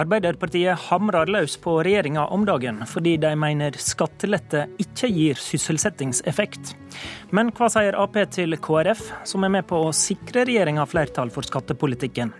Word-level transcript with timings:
Arbeiderpartiet 0.00 0.78
hamrer 0.88 1.28
løs 1.28 1.58
på 1.60 1.74
regjeringa 1.84 2.22
om 2.32 2.46
dagen, 2.48 2.78
fordi 2.88 3.18
de 3.20 3.34
mener 3.36 3.74
skattelette 3.76 4.62
ikke 4.80 5.10
gir 5.12 5.36
sysselsettingseffekt. 5.36 6.70
Men 7.36 7.50
hva 7.52 7.68
sier 7.68 7.98
Ap 8.00 8.14
til 8.32 8.56
KrF, 8.56 9.02
som 9.28 9.44
er 9.44 9.52
med 9.58 9.66
på 9.68 9.76
å 9.84 9.90
sikre 9.92 10.46
regjeringa 10.48 10.86
flertall 10.88 11.32
for 11.34 11.44
skattepolitikken? 11.44 12.32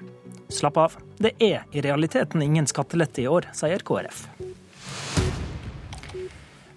Slapp 0.49 0.79
av, 0.81 0.95
det 1.21 1.35
er 1.37 1.67
i 1.77 1.83
realiteten 1.85 2.41
ingen 2.43 2.69
skattelette 2.71 3.27
i 3.27 3.29
år, 3.29 3.51
sier 3.53 3.85
KrF. 3.85 4.23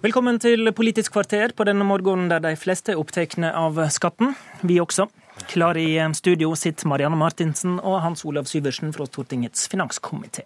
Velkommen 0.04 0.36
til 0.36 0.68
Politisk 0.76 1.14
kvarter 1.14 1.54
på 1.56 1.64
denne 1.64 1.86
morgenen 1.88 2.28
der 2.28 2.44
de 2.44 2.52
fleste 2.60 2.92
er 2.92 3.00
opptatt 3.00 3.38
av 3.54 3.80
skatten. 3.88 4.36
Vi 4.60 4.76
også. 4.84 5.08
Klar 5.48 5.80
i 5.80 5.96
studio 6.12 6.52
sitter 6.54 6.92
Marianne 6.92 7.16
Martinsen 7.16 7.80
og 7.80 8.02
Hans 8.04 8.26
Olav 8.28 8.44
Syversen 8.52 8.92
fra 8.92 9.08
Stortingets 9.08 9.64
finanskomité. 9.72 10.44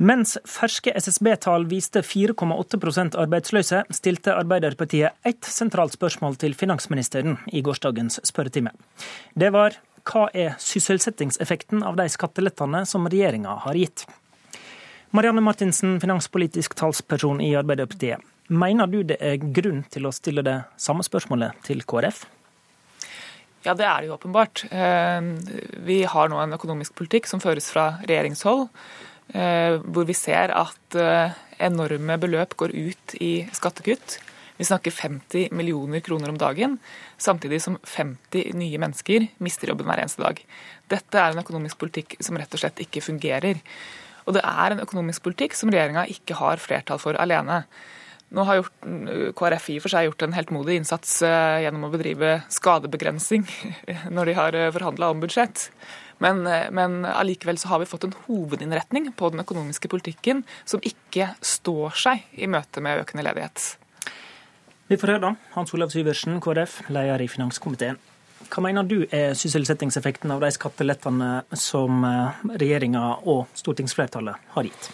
Mens 0.00 0.38
ferske 0.48 0.94
SSB-tall 0.96 1.66
viste 1.68 2.00
4,8% 2.00 3.18
arbeidsløse, 3.20 3.82
stilte 3.92 4.32
Arbeiderpartiet 4.32 5.28
ett 5.28 5.44
sentralt 5.44 5.92
spørsmål 5.92 6.38
til 6.40 6.54
finansministeren 6.56 7.36
i 7.52 7.60
gårsdagens 7.60 8.16
spørretime. 8.24 8.72
Det 9.36 9.50
var 9.52 9.76
hva 10.08 10.30
er 10.32 10.54
sysselsettingseffekten 10.56 11.84
av 11.84 11.98
de 12.00 12.06
skattelettene 12.08 12.86
som 12.88 13.04
regjeringa 13.12 13.58
har 13.66 13.76
gitt? 13.76 14.06
Marianne 15.12 15.44
Martinsen, 15.44 15.98
finanspolitisk 16.00 16.78
talsperson 16.80 17.44
i 17.44 17.52
Arbeiderpartiet. 17.60 18.24
Mener 18.48 18.88
du 18.88 19.02
det 19.04 19.20
er 19.20 19.36
grunn 19.52 19.84
til 19.92 20.08
å 20.08 20.14
stille 20.16 20.42
det 20.46 20.56
samme 20.80 21.04
spørsmålet 21.06 21.60
til 21.68 21.84
KrF? 21.84 22.24
Ja, 23.66 23.76
det 23.76 23.84
er 23.84 24.00
det 24.00 24.08
jo 24.08 24.16
åpenbart. 24.16 24.64
Eh, 24.72 25.20
vi 25.84 26.00
har 26.08 26.32
nå 26.32 26.40
en 26.40 26.56
økonomisk 26.56 26.96
politikk 26.96 27.28
som 27.28 27.44
føres 27.44 27.68
fra 27.68 27.98
regjeringshold 28.00 28.70
hvor 29.32 30.08
vi 30.08 30.16
ser 30.16 30.52
at 30.56 30.98
eh, 30.98 31.38
enorme 31.62 32.16
beløp 32.20 32.56
går 32.58 32.74
ut 32.74 33.14
i 33.22 33.32
skattekutt. 33.54 34.18
Vi 34.60 34.66
snakker 34.68 34.92
50 34.92 35.54
millioner 35.56 36.02
kroner 36.04 36.28
om 36.28 36.38
dagen, 36.40 36.76
samtidig 37.16 37.62
som 37.64 37.78
50 37.80 38.52
nye 38.60 38.80
mennesker 38.82 39.28
mister 39.40 39.72
jobben 39.72 39.88
hver 39.88 40.02
eneste 40.02 40.20
dag. 40.20 40.42
Dette 40.90 41.22
er 41.22 41.32
en 41.32 41.40
økonomisk 41.40 41.80
politikk 41.80 42.18
som 42.20 42.36
rett 42.36 42.52
og 42.52 42.60
slett 42.60 42.82
ikke 42.84 43.04
fungerer. 43.04 43.62
Og 44.26 44.36
det 44.36 44.42
er 44.44 44.74
en 44.74 44.82
økonomisk 44.84 45.24
politikk 45.24 45.56
som 45.56 45.72
regjeringa 45.72 46.04
ikke 46.12 46.36
har 46.42 46.60
flertall 46.60 47.00
for 47.00 47.16
alene. 47.16 47.62
Nå 48.36 48.44
har 48.46 48.60
gjort, 48.60 48.76
KrF 49.38 49.70
i 49.72 49.80
for 49.82 49.90
seg 49.90 50.10
gjort 50.10 50.26
en 50.26 50.36
heltmodig 50.36 50.76
innsats 50.78 51.16
eh, 51.26 51.62
gjennom 51.64 51.88
å 51.88 51.94
bedrive 51.94 52.36
skadebegrensning 52.52 53.48
når 54.14 54.28
de 54.28 54.38
har 54.38 54.60
forhandla 54.76 55.14
om 55.14 55.24
budsjett. 55.24 55.70
Men, 56.20 56.46
eh, 56.46 56.68
men 56.70 57.04
allikevel 57.08 57.58
så 57.58 57.72
har 57.72 57.82
vi 57.82 57.88
fått 57.88 58.04
en 58.04 58.14
hovedinnretning 58.26 59.10
på 59.16 59.30
den 59.32 59.40
økonomiske 59.40 59.88
politikken 59.88 60.44
som 60.64 60.82
ikke 60.84 61.32
står 61.40 61.96
seg 61.96 62.26
i 62.36 62.48
møte 62.50 62.84
med 62.84 63.02
økende 63.04 63.24
ledighet. 63.24 63.76
Vi 64.90 64.98
får 64.98 65.14
høre 65.14 65.22
da. 65.22 65.34
Hans 65.54 65.72
Olav 65.74 65.92
Syversen, 65.94 66.40
KrF, 66.42 66.80
leder 66.90 67.22
i 67.22 67.28
finanskomiteen. 67.30 68.00
Hva 68.50 68.62
mener 68.64 68.86
du 68.88 69.04
er 69.14 69.36
sysselsettingseffekten 69.38 70.32
av 70.34 70.42
de 70.42 70.50
skattelettene 70.50 71.30
som 71.54 72.04
eh, 72.04 72.44
regjeringa 72.58 73.04
og 73.30 73.46
stortingsflertallet 73.54 74.52
har 74.56 74.68
gitt? 74.68 74.90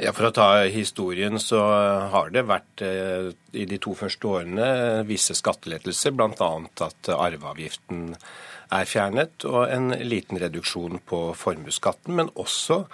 Ja, 0.00 0.12
For 0.16 0.30
å 0.30 0.32
ta 0.32 0.46
historien, 0.72 1.36
så 1.42 1.60
har 2.12 2.30
det 2.32 2.46
vært 2.48 2.80
eh, 2.84 3.28
i 3.52 3.66
de 3.68 3.76
to 3.82 3.92
første 3.98 4.28
årene 4.28 5.02
visse 5.04 5.36
skattelettelser, 5.36 6.14
bl.a. 6.16 6.52
at 6.86 7.10
arveavgiften 7.12 8.14
er 8.72 8.88
fjernet, 8.88 9.44
og 9.44 9.66
en 9.68 9.92
liten 10.00 10.40
reduksjon 10.40 11.02
på 11.04 11.26
formuesskatten, 11.36 12.16
men 12.16 12.32
også 12.40 12.86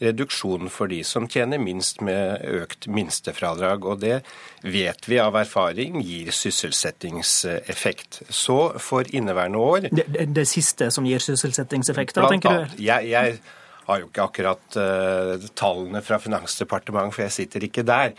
reduksjon 0.00 0.68
for 0.72 0.90
de 0.92 1.00
som 1.06 1.28
tjener 1.28 1.60
minst 1.60 2.02
med 2.04 2.44
økt 2.44 2.88
minstefradrag. 2.92 3.84
Og 3.88 4.00
det 4.02 4.20
vet 4.64 5.08
vi 5.08 5.20
av 5.22 5.36
erfaring 5.40 6.00
gir 6.04 6.32
sysselsettingseffekt. 6.36 8.22
Så 8.28 8.58
for 8.82 9.08
inneværende 9.12 9.58
år 9.60 9.88
Det, 9.90 10.04
det, 10.06 10.26
det 10.36 10.48
siste 10.48 10.90
som 10.92 11.06
gir 11.08 11.22
sysselsettingseffekt, 11.22 12.16
da, 12.16 12.28
tenker 12.32 12.64
du? 12.64 12.82
Jeg, 12.82 13.08
jeg 13.12 13.40
har 13.86 14.00
jo 14.00 14.08
ikke 14.08 14.26
akkurat 14.26 14.78
uh, 14.80 15.46
tallene 15.58 16.02
fra 16.02 16.18
Finansdepartementet, 16.22 17.14
for 17.14 17.26
jeg 17.26 17.36
sitter 17.36 17.66
ikke 17.68 17.86
der. 17.86 18.16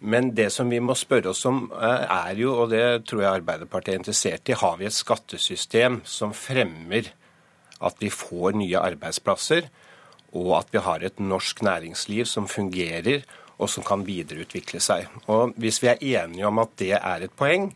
Men 0.00 0.30
det 0.32 0.48
som 0.54 0.70
vi 0.72 0.80
må 0.80 0.94
spørre 0.96 1.34
oss 1.34 1.44
om, 1.44 1.66
eh, 1.76 2.04
er 2.08 2.38
jo, 2.40 2.54
og 2.62 2.70
det 2.72 3.04
tror 3.04 3.20
jeg 3.20 3.40
Arbeiderpartiet 3.42 3.92
er 3.92 3.98
interessert 4.00 4.48
i, 4.48 4.56
har 4.56 4.78
vi 4.80 4.86
et 4.88 4.96
skattesystem 4.96 6.00
som 6.08 6.32
fremmer 6.32 7.10
at 7.84 8.00
vi 8.00 8.08
får 8.08 8.56
nye 8.56 8.80
arbeidsplasser, 8.80 9.68
og 10.32 10.54
at 10.56 10.72
vi 10.72 10.80
har 10.86 11.04
et 11.04 11.20
norsk 11.20 11.60
næringsliv 11.66 12.24
som 12.24 12.48
fungerer 12.48 13.26
og 13.60 13.68
som 13.68 13.84
kan 13.84 14.06
videreutvikle 14.06 14.80
seg. 14.80 15.08
Og 15.28 15.52
Hvis 15.60 15.82
vi 15.82 15.90
er 15.92 16.00
enige 16.00 16.48
om 16.48 16.62
at 16.62 16.72
det 16.80 16.94
er 16.96 17.26
et 17.26 17.36
poeng, 17.36 17.68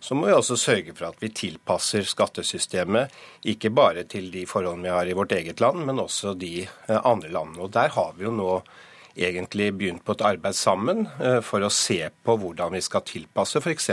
så 0.00 0.14
må 0.14 0.28
vi 0.28 0.34
også 0.36 0.56
sørge 0.60 0.94
for 0.96 1.08
at 1.08 1.22
vi 1.22 1.30
tilpasser 1.34 2.06
skattesystemet 2.06 3.14
ikke 3.52 3.70
bare 3.74 4.04
til 4.08 4.28
de 4.32 4.44
forholdene 4.48 4.88
vi 4.88 4.94
har 4.94 5.08
i 5.08 5.16
vårt 5.16 5.32
eget 5.36 5.62
land, 5.62 5.84
men 5.88 6.02
også 6.02 6.34
de 6.38 6.66
eh, 6.66 7.00
andre 7.02 7.32
landene. 7.32 7.64
Og 7.64 7.72
Der 7.72 7.94
har 7.94 8.12
vi 8.16 8.24
jo 8.28 8.34
nå 8.34 8.50
egentlig 9.16 9.72
begynt 9.78 10.04
på 10.04 10.12
et 10.16 10.26
arbeid 10.28 10.56
sammen 10.56 11.06
eh, 11.20 11.40
for 11.44 11.64
å 11.64 11.72
se 11.72 12.02
på 12.24 12.36
hvordan 12.36 12.76
vi 12.76 12.84
skal 12.84 13.04
tilpasse 13.08 13.62
f.eks. 13.62 13.90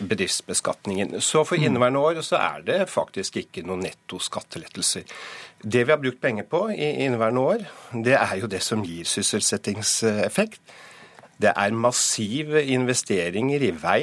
bedriftsbeskatningen. 0.00 1.18
Så 1.20 1.44
for 1.44 1.60
mm. 1.60 1.68
inneværende 1.68 2.04
år 2.08 2.22
så 2.24 2.40
er 2.40 2.64
det 2.66 2.80
faktisk 2.90 3.36
ikke 3.42 3.66
noen 3.68 3.84
netto 3.84 4.18
skattelettelser. 4.22 5.04
Det 5.60 5.84
vi 5.84 5.92
har 5.92 6.00
brukt 6.00 6.22
penger 6.22 6.48
på 6.48 6.66
i 6.72 6.94
inneværende 7.04 7.40
år, 7.40 7.66
det 7.92 8.16
er 8.16 8.38
jo 8.40 8.48
det 8.48 8.62
som 8.64 8.84
gir 8.86 9.04
sysselsettingseffekt. 9.04 10.62
Det 11.40 11.52
er 11.56 11.76
massive 11.76 12.64
investeringer 12.72 13.62
i 13.64 13.70
vei, 13.76 14.02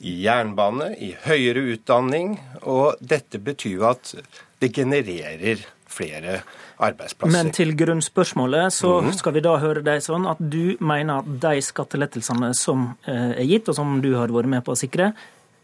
i 0.00 0.18
jernbane, 0.24 0.92
i 0.98 1.14
høyere 1.26 1.64
utdanning. 1.74 2.36
Og 2.64 3.00
dette 3.00 3.40
betyr 3.42 3.78
jo 3.78 3.88
at 3.90 4.14
det 4.60 4.72
genererer 4.76 5.64
flere 5.86 6.40
arbeidsplasser. 6.82 7.32
Men 7.32 7.52
til 7.56 7.72
grunnspørsmålet 7.78 8.74
så 8.74 8.98
mm. 9.04 9.12
skal 9.16 9.36
vi 9.36 9.44
da 9.44 9.54
høre 9.62 9.84
deg 9.86 10.02
sånn 10.04 10.26
at 10.28 10.40
du 10.40 10.76
mener 10.84 11.22
at 11.22 11.30
de 11.46 11.62
skattelettelsene 11.64 12.52
som 12.56 12.90
eh, 13.08 13.32
er 13.38 13.48
gitt, 13.48 13.70
og 13.72 13.78
som 13.78 13.98
du 14.04 14.12
har 14.18 14.32
vært 14.34 14.52
med 14.52 14.66
på 14.66 14.74
å 14.74 14.78
sikre, 14.78 15.12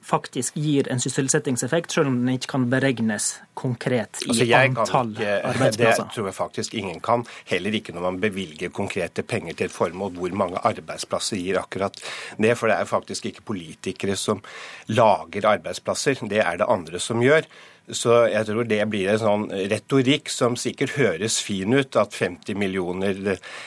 faktisk 0.02 0.56
gir 0.58 0.88
en 0.92 1.00
sysselsettingseffekt, 1.00 1.92
selv 1.94 2.10
om 2.10 2.18
den 2.20 2.36
ikke 2.36 2.52
kan 2.54 2.68
beregnes 2.72 3.28
konkret 3.58 4.22
i 4.26 4.30
altså 4.32 4.46
antall 4.58 5.12
ikke, 5.14 5.34
arbeidsplasser? 5.52 6.06
Det 6.08 6.16
tror 6.16 6.28
jeg 6.28 6.36
faktisk 6.36 6.76
ingen 6.78 7.00
kan. 7.04 7.26
Heller 7.50 7.78
ikke 7.78 7.94
når 7.96 8.06
man 8.08 8.20
bevilger 8.22 8.72
konkrete 8.74 9.22
penger 9.22 9.58
til 9.58 9.70
et 9.70 9.74
formål. 9.74 10.14
Hvor 10.18 10.38
mange 10.44 10.62
arbeidsplasser 10.62 11.40
gir 11.40 11.60
akkurat 11.62 11.98
det? 12.38 12.56
For 12.58 12.70
det 12.70 12.78
er 12.78 12.90
faktisk 12.90 13.30
ikke 13.30 13.46
politikere 13.52 14.16
som 14.18 14.42
lager 14.90 15.48
arbeidsplasser. 15.54 16.24
Det 16.28 16.42
er 16.42 16.58
det 16.60 16.68
andre 16.68 17.00
som 17.02 17.22
gjør. 17.22 17.46
Så 17.90 18.26
jeg 18.30 18.46
tror 18.46 18.66
det 18.70 18.82
blir 18.90 19.10
en 19.10 19.18
sånn 19.20 19.46
retorikk 19.70 20.30
som 20.30 20.54
sikkert 20.60 20.94
høres 20.94 21.40
fin 21.42 21.72
ut, 21.74 21.96
at 21.98 22.14
50 22.14 22.58
millioner 22.58 23.16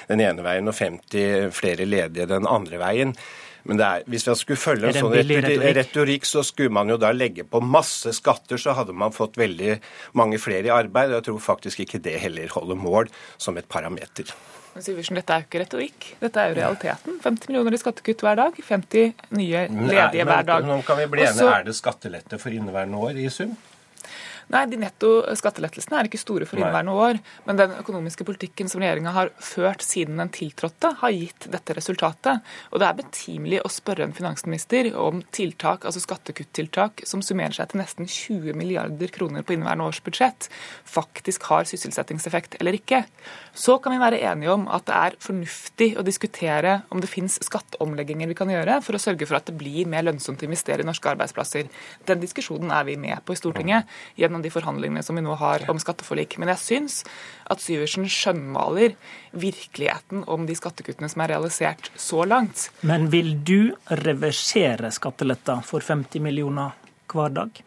den 0.07 0.23
ene 0.23 0.45
veien 0.45 0.71
og 0.71 0.77
50 0.77 1.51
flere 1.55 1.87
ledige 1.87 2.29
den 2.31 2.47
andre 2.47 2.79
veien. 2.79 3.11
Men 3.65 3.81
er, 3.81 4.03
hvis 4.09 4.27
man 4.29 4.37
skulle 4.37 4.61
følge 4.61 4.91
en, 4.91 4.97
sånn 4.99 5.13
retorikk? 5.15 5.63
retorikk, 5.79 6.27
så 6.29 6.43
skulle 6.45 6.73
man 6.73 6.91
jo 6.91 6.99
da 7.01 7.09
legge 7.15 7.45
på 7.49 7.61
masse 7.65 8.13
skatter, 8.13 8.61
så 8.61 8.75
hadde 8.77 8.93
man 8.93 9.15
fått 9.15 9.39
veldig 9.41 9.79
mange 10.17 10.37
flere 10.41 10.69
i 10.69 10.73
arbeid. 10.73 11.09
og 11.09 11.19
Jeg 11.19 11.27
tror 11.29 11.39
faktisk 11.47 11.81
ikke 11.85 12.01
det 12.05 12.19
heller 12.21 12.51
holder 12.53 12.77
mål 12.77 13.09
som 13.41 13.57
et 13.57 13.69
parameter. 13.71 14.29
Syversen, 14.75 15.15
dette 15.15 15.31
er 15.31 15.43
jo 15.43 15.47
ikke 15.47 15.61
retorikk, 15.61 16.07
dette 16.19 16.41
er 16.41 16.51
jo 16.51 16.55
realiteten. 16.57 17.19
50 17.23 17.47
millioner 17.49 17.77
i 17.77 17.79
skattekutt 17.79 18.25
hver 18.25 18.41
dag, 18.41 18.57
50 18.59 19.13
nye 19.39 19.61
ledige 19.71 20.25
hver 20.27 20.49
dag. 20.49 20.67
Nå 20.67 20.81
kan 20.85 20.99
vi 20.99 21.05
bli 21.13 21.23
enige, 21.23 21.47
Er 21.47 21.63
det 21.63 21.77
skattelette 21.77 22.39
for 22.41 22.51
inneværende 22.51 22.99
år 22.99 23.21
i 23.23 23.29
sum? 23.31 23.55
Nei, 24.53 24.65
de 24.69 24.77
netto 24.77 25.09
skattelettelsene 25.37 25.97
er 25.99 26.09
ikke 26.09 26.21
store 26.21 26.47
for 26.49 26.59
inneværende 26.59 26.93
år. 26.93 27.19
Men 27.47 27.59
den 27.59 27.73
økonomiske 27.79 28.27
politikken 28.27 28.69
som 28.71 28.83
regjeringa 28.83 29.13
har 29.15 29.31
ført 29.41 29.85
siden 29.85 30.19
den 30.21 30.31
tiltrådte, 30.33 30.91
har 31.01 31.15
gitt 31.15 31.47
dette 31.53 31.75
resultatet. 31.77 32.43
Og 32.71 32.81
det 32.81 32.89
er 32.89 32.99
betimelig 32.99 33.61
å 33.65 33.71
spørre 33.73 34.05
en 34.05 34.15
finansminister 34.15 34.91
om 34.99 35.23
tiltak, 35.35 35.87
altså 35.87 36.03
skattekuttiltak 36.03 37.05
som 37.09 37.23
summerer 37.25 37.55
seg 37.57 37.71
til 37.71 37.81
nesten 37.81 38.09
20 38.09 38.57
milliarder 38.57 39.13
kroner 39.13 39.45
på 39.45 39.55
inneværende 39.55 39.89
års 39.89 40.01
budsjett, 40.05 40.49
faktisk 40.85 41.49
har 41.49 41.67
sysselsettingseffekt 41.69 42.59
eller 42.59 42.77
ikke. 42.77 43.05
Så 43.55 43.77
kan 43.79 43.95
vi 43.95 44.01
være 44.01 44.21
enige 44.27 44.51
om 44.51 44.67
at 44.71 44.85
det 44.87 44.95
er 44.97 45.17
fornuftig 45.23 45.89
å 45.99 46.05
diskutere 46.05 46.81
om 46.93 47.01
det 47.01 47.09
finnes 47.11 47.37
skatteomlegginger 47.45 48.29
vi 48.29 48.37
kan 48.37 48.51
gjøre 48.51 48.81
for 48.85 48.97
å 48.97 49.01
sørge 49.01 49.27
for 49.29 49.39
at 49.39 49.47
det 49.49 49.55
blir 49.59 49.87
mer 49.89 50.05
lønnsomt 50.05 50.43
å 50.43 50.47
investere 50.49 50.83
i 50.83 50.87
norske 50.87 51.11
arbeidsplasser. 51.13 51.69
Den 52.07 52.21
diskusjonen 52.23 52.73
er 52.75 52.85
vi 52.87 52.97
med 52.99 53.23
på 53.25 53.35
i 53.35 53.39
Stortinget 53.39 53.87
gjennom 54.19 54.34
gjennom 54.35 54.41
de 54.43 54.51
forhandlingene 54.51 55.03
som 55.03 55.15
vi 55.15 55.21
nå 55.21 55.35
har 55.35 55.63
om 55.69 55.79
skatteforlik. 55.79 56.37
Men 56.37 56.49
jeg 56.53 56.59
syns 56.59 57.03
at 57.47 57.61
Syversen 57.61 58.07
skjønnmaler 58.07 58.95
virkeligheten 59.31 60.25
om 60.27 60.45
de 60.45 60.55
skattekuttene 60.55 61.09
som 61.09 61.21
er 61.21 61.35
realisert 61.35 61.91
så 61.95 62.25
langt. 62.25 62.71
Men 62.81 63.09
vil 63.09 63.43
du 63.43 63.75
reversere 63.87 64.91
skatteletta 64.91 65.61
for 65.63 65.81
50 65.81 66.19
millioner 66.21 66.75
hver 67.11 67.31
dag? 67.31 67.63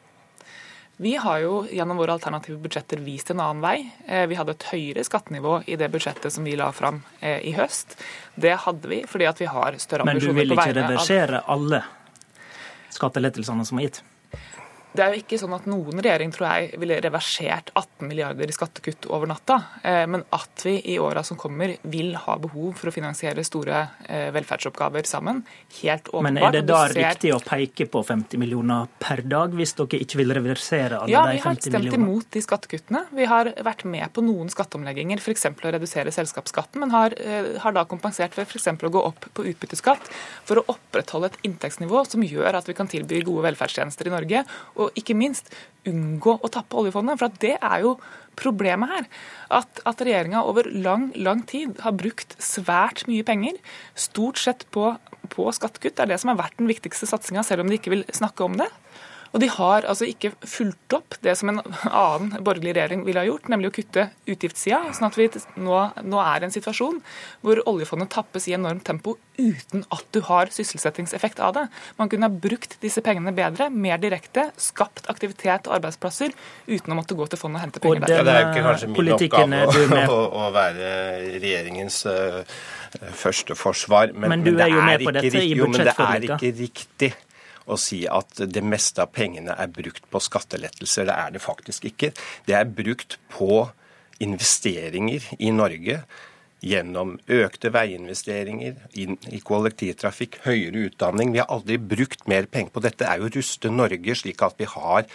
Vi 1.00 1.14
har 1.14 1.38
jo 1.38 1.60
gjennom 1.70 1.96
våre 1.96 2.16
alternative 2.16 2.58
budsjetter 2.58 2.98
vist 2.98 3.30
en 3.30 3.38
annen 3.38 3.62
vei. 3.62 3.92
Eh, 4.08 4.26
vi 4.26 4.34
hadde 4.34 4.56
et 4.56 4.66
høyere 4.72 5.04
skattenivå 5.06 5.60
i 5.70 5.76
det 5.78 5.88
budsjettet 5.92 6.34
som 6.34 6.42
vi 6.42 6.56
la 6.58 6.72
fram 6.74 7.04
eh, 7.20 7.38
i 7.46 7.54
høst. 7.54 7.94
Det 8.34 8.56
hadde 8.66 8.90
vi 8.90 9.04
fordi 9.06 9.28
at 9.30 9.38
vi 9.38 9.46
har 9.46 9.78
større 9.78 10.02
ambisjoner 10.02 10.42
på 10.42 10.58
vegne 10.58 10.58
av 10.58 10.58
Men 10.58 10.58
du 10.58 10.58
vil 10.58 10.58
ikke 10.58 10.80
reversere 10.82 11.42
alle 11.46 11.84
skattelettelsene 12.98 13.68
som 13.68 13.78
er 13.78 13.86
gitt? 13.86 14.02
Det 14.92 15.04
er 15.04 15.12
jo 15.12 15.20
ikke 15.20 15.38
sånn 15.40 15.52
at 15.52 15.66
noen 15.68 16.00
regjering 16.00 16.30
tror 16.32 16.46
jeg 16.48 16.78
ville 16.80 16.96
reversert 17.04 17.70
18 17.74 18.08
milliarder 18.08 18.48
i 18.48 18.54
skattekutt 18.54 19.08
over 19.12 19.28
natta. 19.28 19.58
Eh, 19.82 20.04
men 20.08 20.24
at 20.34 20.64
vi 20.64 20.78
i 20.94 20.96
åra 21.02 21.22
som 21.26 21.36
kommer 21.38 21.74
vil 21.82 22.14
ha 22.16 22.36
behov 22.40 22.72
for 22.78 22.90
å 22.90 22.94
finansiere 22.94 23.44
store 23.46 23.82
eh, 24.08 24.28
velferdsoppgaver 24.34 25.06
sammen. 25.08 25.42
Helt 25.82 26.08
åpenbart. 26.08 26.24
Men 26.26 26.40
er 26.40 26.56
det 26.56 26.62
da 26.70 26.80
ser... 26.88 27.02
riktig 27.02 27.34
å 27.36 27.40
peke 27.44 27.88
på 27.92 28.02
50 28.08 28.40
millioner 28.40 28.88
per 28.98 29.22
dag, 29.28 29.52
hvis 29.58 29.76
dere 29.78 30.00
ikke 30.06 30.22
vil 30.22 30.34
reversere 30.38 31.02
alle 31.02 31.12
ja, 31.12 31.26
de 31.28 31.36
50 31.36 31.44
millionene? 31.44 31.44
Ja, 31.44 31.60
vi 31.60 31.76
har 31.76 31.84
stemt 31.84 31.98
imot 32.00 32.32
de 32.38 32.44
skattekuttene. 32.48 33.04
Vi 33.20 33.28
har 33.28 33.52
vært 33.68 33.84
med 33.92 34.14
på 34.16 34.24
noen 34.24 34.52
skatteomlegginger, 34.52 35.20
f.eks. 35.20 35.46
å 35.52 35.74
redusere 35.76 36.14
selskapsskatten, 36.16 36.80
men 36.82 36.96
har, 36.96 37.16
eh, 37.20 37.52
har 37.60 37.76
da 37.76 37.84
kompensert 37.88 38.40
ved 38.40 38.48
f.eks. 38.48 38.70
å 38.72 38.92
gå 38.96 39.04
opp 39.12 39.28
på 39.36 39.46
utbytteskatt 39.52 40.08
for 40.48 40.62
å 40.62 40.66
opprettholde 40.72 41.34
et 41.34 41.40
inntektsnivå 41.50 42.02
som 42.08 42.24
gjør 42.24 42.62
at 42.62 42.72
vi 42.72 42.76
kan 42.78 42.88
tilby 42.88 43.20
gode 43.26 43.46
velferdstjenester 43.50 44.08
i 44.08 44.16
Norge. 44.16 44.44
Og 44.78 44.96
ikke 44.98 45.16
minst 45.18 45.50
unngå 45.88 46.38
å 46.42 46.50
tappe 46.52 46.78
oljefondet. 46.78 47.20
For 47.20 47.40
det 47.42 47.56
er 47.58 47.84
jo 47.84 47.96
problemet 48.38 48.92
her. 48.92 49.06
At, 49.58 49.82
at 49.88 50.02
regjeringa 50.04 50.44
over 50.46 50.68
lang, 50.70 51.10
lang 51.18 51.44
tid 51.48 51.80
har 51.84 51.96
brukt 51.98 52.36
svært 52.42 53.06
mye 53.10 53.26
penger, 53.26 53.58
stort 53.98 54.40
sett 54.42 54.66
på, 54.74 54.92
på 55.34 55.48
skattekutt. 55.56 55.96
Det 55.98 56.06
er 56.06 56.12
det 56.14 56.20
som 56.22 56.32
har 56.32 56.40
vært 56.44 56.60
den 56.60 56.70
viktigste 56.70 57.08
satsinga, 57.10 57.44
selv 57.46 57.64
om 57.64 57.72
de 57.72 57.80
ikke 57.80 57.94
vil 57.96 58.06
snakke 58.14 58.46
om 58.46 58.58
det. 58.60 58.70
Og 59.38 59.42
de 59.44 59.48
har 59.54 59.84
altså 59.86 60.02
ikke 60.10 60.32
fulgt 60.50 60.94
opp 60.96 61.14
det 61.22 61.36
som 61.38 61.52
en 61.52 61.60
annen 61.86 62.42
borgerlig 62.42 62.72
regjering 62.74 63.04
ville 63.06 63.22
ha 63.22 63.28
gjort, 63.28 63.46
nemlig 63.52 63.68
å 63.70 63.74
kutte 63.76 64.08
utgiftssida. 64.26 64.80
Sånn 64.96 65.06
at 65.06 65.18
vi 65.18 65.28
nå, 65.62 65.76
nå 66.02 66.18
er 66.24 66.42
i 66.42 66.48
en 66.48 66.54
situasjon 66.54 66.98
hvor 67.46 67.60
oljefondet 67.70 68.10
tappes 68.10 68.48
i 68.50 68.56
enormt 68.56 68.82
tempo 68.88 69.14
uten 69.38 69.84
at 69.94 70.02
du 70.10 70.18
har 70.26 70.50
sysselsettingseffekt 70.50 71.38
av 71.38 71.54
det. 71.54 71.62
Man 72.00 72.10
kunne 72.10 72.26
ha 72.26 72.40
brukt 72.46 72.74
disse 72.82 72.98
pengene 73.06 73.30
bedre, 73.36 73.68
mer 73.70 74.02
direkte, 74.02 74.48
skapt 74.58 75.06
aktivitet 75.06 75.70
og 75.70 75.76
arbeidsplasser 75.78 76.34
uten 76.66 76.96
å 76.96 76.98
måtte 76.98 77.14
gå 77.14 77.30
til 77.30 77.38
fondet 77.38 77.60
og 77.60 77.66
hente 77.68 77.84
penger 77.84 78.02
der. 78.08 78.16
Ja, 78.16 78.26
det 78.26 78.34
er 78.34 78.42
jo 78.42 78.50
ikke 78.50 78.66
kanskje 78.66 78.90
min 78.96 79.14
oppgave 79.14 80.02
å, 80.16 80.18
å, 80.26 80.50
være 80.58 80.90
regjeringens 81.38 82.00
uh, 82.10 82.42
første 83.22 83.54
forsvar, 83.54 84.10
men, 84.18 84.34
men 84.34 84.50
er 84.66 84.74
i 84.74 85.06
budsjettforliket. 85.06 85.48
Jo, 85.54 85.70
men 85.70 85.86
det 85.86 85.94
er 85.94 86.30
ikke 86.32 86.54
riktig 86.64 87.14
å 87.68 87.78
si 87.80 88.02
at 88.10 88.40
det 88.50 88.64
meste 88.64 89.04
av 89.04 89.12
pengene 89.14 89.54
er 89.54 89.70
brukt 89.72 90.06
på 90.10 90.22
skattelettelser. 90.22 91.08
Det 91.08 91.16
er 91.16 91.36
det 91.36 91.44
faktisk 91.44 91.88
ikke. 91.90 92.12
Det 92.48 92.56
er 92.56 92.72
brukt 92.80 93.18
på 93.32 93.68
investeringer 94.24 95.28
i 95.38 95.52
Norge 95.54 96.02
gjennom 96.64 97.14
økte 97.30 97.70
veiinvesteringer 97.70 98.78
i 98.98 99.40
kollektivtrafikk, 99.46 100.40
høyere 100.46 100.88
utdanning. 100.88 101.30
Vi 101.34 101.42
har 101.42 101.50
aldri 101.54 101.78
brukt 101.78 102.26
mer 102.30 102.48
penger 102.50 102.74
på 102.74 102.82
dette. 102.82 103.04
Det 103.04 103.10
er 103.10 103.20
jo 103.20 103.28
å 103.28 103.34
ruste 103.36 103.70
Norge 103.70 104.16
slik 104.18 104.42
at 104.42 104.58
vi 104.58 104.66
har 104.66 105.06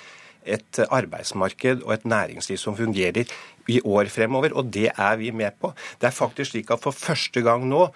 et 0.44 0.80
arbeidsmarked 0.84 1.84
og 1.86 1.94
et 1.96 2.08
næringsliv 2.08 2.60
som 2.60 2.76
fungerer 2.76 3.28
i 3.72 3.80
år 3.84 4.12
fremover. 4.12 4.56
Og 4.56 4.72
det 4.72 4.90
er 4.92 5.20
vi 5.20 5.32
med 5.36 5.56
på. 5.60 5.74
Det 6.00 6.10
er 6.10 6.16
faktisk 6.16 6.54
slik 6.54 6.72
at 6.72 6.84
for 6.84 6.96
første 6.96 7.44
gang 7.44 7.68
nå 7.68 7.90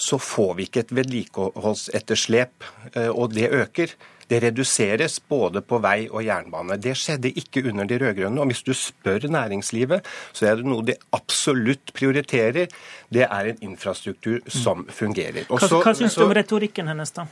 så 0.00 0.18
får 0.20 0.54
vi 0.56 0.68
ikke 0.68 0.86
et 0.86 0.94
vedlikeholdsetterslep, 0.96 2.64
eh, 2.94 3.10
og 3.10 3.34
det 3.36 3.50
øker. 3.52 3.94
Det 4.30 4.38
reduseres 4.44 5.18
både 5.26 5.58
på 5.66 5.80
vei 5.82 6.06
og 6.06 6.22
jernbane. 6.22 6.76
Det 6.78 6.94
skjedde 6.96 7.32
ikke 7.34 7.64
under 7.66 7.88
de 7.90 7.98
rød-grønne. 7.98 8.38
Og 8.40 8.52
hvis 8.52 8.62
du 8.62 8.70
spør 8.78 9.26
næringslivet, 9.26 10.06
så 10.32 10.46
er 10.46 10.60
det 10.60 10.68
noe 10.70 10.86
de 10.86 10.94
absolutt 11.16 11.90
prioriterer. 11.96 12.70
Det 13.10 13.26
er 13.26 13.50
en 13.50 13.58
infrastruktur 13.72 14.38
som 14.46 14.86
fungerer. 14.86 15.50
Også, 15.50 15.80
hva 15.80 15.82
hva 15.82 15.96
syns 15.98 16.14
du 16.14 16.22
om 16.28 16.36
retorikken 16.38 16.92
hennes, 16.92 17.10
da? 17.16 17.26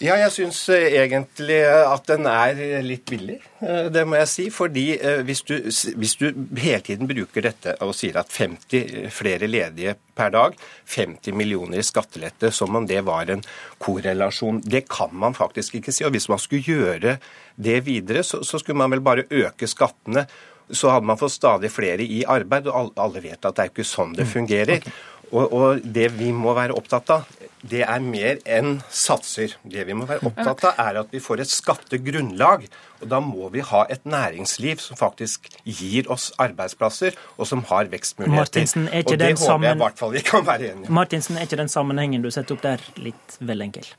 Ja, 0.00 0.14
jeg 0.16 0.32
syns 0.32 0.58
eh, 0.72 0.94
egentlig 1.02 1.58
eh, 1.60 1.82
at 1.84 2.06
den 2.08 2.24
er 2.24 2.56
litt 2.80 3.02
billig, 3.10 3.36
eh, 3.60 3.90
det 3.92 4.06
må 4.08 4.16
jeg 4.16 4.30
si. 4.32 4.46
Fordi 4.48 4.84
hvis 5.28 5.42
du, 5.44 5.52
hvis 6.00 6.14
du, 6.16 6.30
hele 6.56 6.80
tiden 6.86 7.08
bruker 7.10 7.44
dette 7.44 7.74
og 7.84 7.92
sier 7.98 8.16
at 8.22 8.32
50 8.32 9.10
flere 9.12 9.50
ledige 9.50 9.98
per 10.16 10.32
dag, 10.32 10.56
50 10.88 11.36
millioner 11.36 11.82
i 11.82 11.84
skattelette, 11.84 12.48
som 12.48 12.80
om 12.80 12.88
det 12.88 13.02
var 13.04 13.28
en 13.28 13.44
korrelasjon. 13.84 14.62
Det 14.64 14.86
kan 14.88 15.12
man 15.12 15.36
faktisk 15.36 15.76
ikke 15.76 15.92
si. 15.92 16.06
Og 16.08 16.16
hvis 16.16 16.30
man 16.32 16.40
skulle 16.40 16.64
gjøre 16.64 17.18
det 17.60 17.82
videre, 17.84 18.24
så, 18.24 18.40
så 18.40 18.62
skulle 18.62 18.80
man 18.80 18.96
vel 18.96 19.04
bare 19.04 19.28
øke 19.28 19.68
skattene. 19.68 20.24
Så 20.72 20.94
hadde 20.94 21.12
man 21.12 21.20
fått 21.20 21.36
stadig 21.36 21.68
flere 21.74 22.06
i 22.08 22.22
arbeid, 22.24 22.72
og 22.72 22.96
alle 22.96 23.20
vet 23.20 23.44
at 23.44 23.52
det 23.52 23.66
er 23.66 23.72
ikke 23.74 23.84
sånn 23.84 24.16
det 24.16 24.30
fungerer. 24.32 24.80
fungerer. 24.80 25.08
Og, 25.30 25.52
og 25.54 25.84
det 25.84 26.08
vi 26.18 26.32
må 26.34 26.54
være 26.56 26.74
opptatt 26.74 27.12
av, 27.14 27.28
det 27.60 27.82
er 27.84 28.02
mer 28.02 28.38
enn 28.48 28.78
satser. 28.88 29.52
Det 29.62 29.84
vi 29.86 29.94
må 29.96 30.06
være 30.08 30.24
opptatt 30.26 30.64
av, 30.70 30.80
er 30.80 31.00
at 31.02 31.12
vi 31.12 31.20
får 31.22 31.44
et 31.44 31.52
skattegrunnlag. 31.52 32.66
Og 33.00 33.08
da 33.12 33.20
må 33.22 33.50
vi 33.54 33.62
ha 33.64 33.84
et 33.92 34.04
næringsliv 34.08 34.80
som 34.82 34.98
faktisk 34.98 35.50
gir 35.64 36.10
oss 36.12 36.30
arbeidsplasser, 36.40 37.16
og 37.36 37.48
som 37.48 37.64
har 37.70 37.90
vekstmuligheter. 37.92 38.40
Martinsen, 38.40 38.88
er 38.88 39.04
ikke 39.04 39.16
og 39.16 39.22
det 39.22 39.32
håper 39.32 39.44
sammen... 39.44 39.68
jeg 39.68 39.78
i 39.78 39.84
hvert 39.84 40.00
fall 40.02 40.14
vi 40.16 40.24
kan 40.32 40.46
være 40.46 40.70
enige 40.72 40.88
om. 40.88 40.94
Martinsen, 41.00 41.38
er 41.38 41.48
ikke 41.48 41.60
den 41.60 41.72
sammenhengen 41.72 42.24
du 42.24 42.30
setter 42.34 42.56
opp 42.56 42.64
der 42.64 42.86
litt 43.00 43.40
vel 43.40 43.68
enkel? 43.68 43.90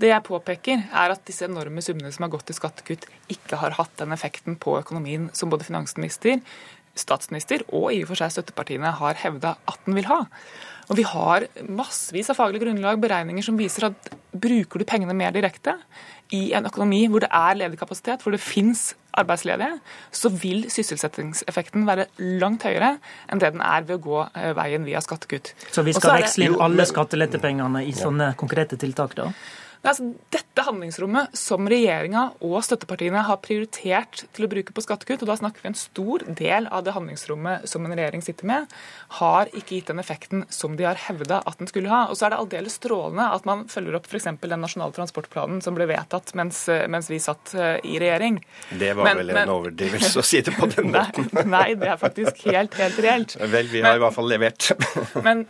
Det 0.00 0.08
jeg 0.10 0.26
påpeker, 0.26 0.88
er 0.90 1.12
at 1.14 1.20
disse 1.28 1.46
enorme 1.46 1.82
summene 1.84 2.10
som 2.10 2.24
har 2.26 2.32
gått 2.32 2.48
til 2.48 2.56
skattekutt, 2.56 3.04
ikke 3.30 3.60
har 3.60 3.76
hatt 3.76 3.92
den 4.00 4.14
effekten 4.16 4.56
på 4.58 4.74
økonomien 4.80 5.28
som 5.36 5.52
både 5.52 5.68
finansminister, 5.68 6.40
statsminister 6.98 7.64
og 7.70 7.90
i 7.92 8.02
og 8.04 8.12
for 8.12 8.20
seg 8.20 8.32
støttepartiene 8.34 8.94
har 9.00 9.18
hevda 9.24 9.56
at 9.70 9.86
den 9.86 9.98
vil 9.98 10.08
ha. 10.10 10.24
Og 10.92 10.98
Vi 10.98 11.04
har 11.08 11.46
massevis 11.64 12.28
av 12.28 12.36
faglige 12.36 12.66
grunnlag, 12.66 12.98
beregninger 13.00 13.44
som 13.44 13.56
viser 13.56 13.88
at 13.88 14.10
bruker 14.34 14.82
du 14.82 14.84
pengene 14.84 15.14
mer 15.16 15.32
direkte 15.32 15.78
i 16.34 16.50
en 16.56 16.66
økonomi 16.68 17.06
hvor 17.08 17.24
det 17.24 17.30
er 17.32 17.56
ledig 17.56 17.78
kapasitet, 17.80 18.22
hvor 18.24 18.34
det 18.34 18.42
fins 18.42 18.92
arbeidsledige, 19.14 19.78
så 20.12 20.28
vil 20.28 20.64
sysselsettingseffekten 20.72 21.86
være 21.86 22.08
langt 22.42 22.66
høyere 22.66 22.96
enn 23.30 23.40
det 23.40 23.52
den 23.54 23.62
er 23.64 23.86
ved 23.86 23.96
å 23.96 24.02
gå 24.02 24.22
eh, 24.26 24.50
veien 24.58 24.84
via 24.84 25.00
skattekutt. 25.04 25.54
Så 25.72 25.86
vi 25.86 25.94
skal 25.94 26.18
veksle 26.18 26.50
inn 26.50 26.58
alle 26.60 26.86
skattelettepengene 26.90 27.84
i 27.86 27.94
sånne 27.96 28.32
konkrete 28.40 28.80
tiltak, 28.80 29.14
da? 29.20 29.30
Altså, 29.84 30.14
dette 30.32 30.64
handlingsrommet 30.64 31.34
som 31.36 31.66
regjeringa 31.68 32.22
og 32.46 32.56
støttepartiene 32.64 33.20
har 33.26 33.40
prioritert 33.44 34.22
til 34.32 34.46
å 34.46 34.48
bruke 34.48 34.72
på 34.72 34.84
skattekutt, 34.84 35.24
og 35.24 35.28
da 35.28 35.36
snakker 35.36 35.60
vi 35.60 35.70
en 35.72 35.76
stor 35.76 36.24
del 36.38 36.68
av 36.72 36.86
det 36.86 36.94
handlingsrommet 36.96 37.66
som 37.68 37.84
en 37.84 37.92
regjering 37.92 38.24
sitter 38.24 38.48
med, 38.48 38.70
har 39.18 39.50
ikke 39.52 39.76
gitt 39.76 39.90
den 39.92 40.00
effekten 40.00 40.46
som 40.48 40.78
de 40.78 40.86
har 40.88 41.00
hevda 41.04 41.42
at 41.44 41.60
den 41.60 41.68
skulle 41.68 41.92
ha. 41.92 42.06
Og 42.08 42.16
så 42.16 42.26
er 42.26 42.34
det 42.34 42.40
aldeles 42.40 42.78
strålende 42.80 43.26
at 43.36 43.44
man 43.48 43.66
følger 43.68 43.98
opp 43.98 44.08
f.eks. 44.08 44.30
den 44.40 44.64
nasjonale 44.64 44.96
transportplanen 44.96 45.60
som 45.64 45.76
ble 45.76 45.88
vedtatt 45.90 46.32
mens, 46.38 46.64
mens, 46.88 47.10
vi 47.12 47.20
satt 47.20 47.52
eh, 47.52 47.76
i 47.84 47.98
regjering. 48.00 48.40
Det 48.72 48.94
var 48.96 49.10
men, 49.10 49.20
vel 49.20 49.34
en 49.34 49.40
men, 49.42 49.52
overdrivelse 49.52 50.22
å 50.22 50.24
si 50.24 50.40
det 50.46 50.56
på 50.56 50.70
den 50.72 50.90
måten? 50.94 51.28
Nei, 51.34 51.44
nei, 51.58 51.68
det 51.80 51.92
er 51.92 52.00
faktisk 52.00 52.46
helt, 52.48 52.78
helt 52.80 53.04
reelt. 53.04 53.36
Vel, 53.54 53.68
vi 53.68 53.84
har 53.84 53.92
men, 53.92 54.00
i 54.00 54.02
hvert 54.06 54.16
fall 54.16 54.30
levert. 54.32 54.70
men, 55.26 55.44